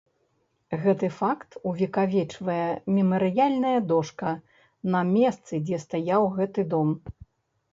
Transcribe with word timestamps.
Гэты 0.83 1.07
факт 1.17 1.57
увекавечвае 1.71 2.65
мемарыяльная 2.95 3.75
дошка 3.91 4.33
на 4.97 5.03
месцы, 5.13 5.53
дзе 5.69 5.77
стаяў 5.85 6.27
гэты 6.41 6.61
дом. 6.75 6.89